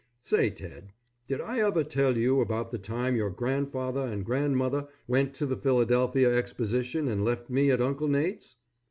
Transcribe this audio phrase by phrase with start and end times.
[0.23, 0.93] Say, Ted,
[1.27, 5.55] did I ever tell you about the time your grandfather and grandmother went to the
[5.55, 8.55] Philadelphia Exposition and left me at Uncle Nate's?